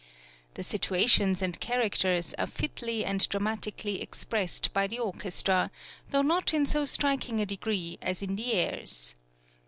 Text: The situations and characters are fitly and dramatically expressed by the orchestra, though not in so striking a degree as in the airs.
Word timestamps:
The 0.55 0.63
situations 0.63 1.43
and 1.43 1.59
characters 1.59 2.33
are 2.39 2.47
fitly 2.47 3.05
and 3.05 3.29
dramatically 3.29 4.01
expressed 4.01 4.73
by 4.73 4.87
the 4.87 4.97
orchestra, 4.97 5.69
though 6.09 6.23
not 6.23 6.55
in 6.55 6.65
so 6.65 6.85
striking 6.85 7.39
a 7.39 7.45
degree 7.45 7.99
as 8.01 8.23
in 8.23 8.35
the 8.35 8.51
airs. 8.53 9.13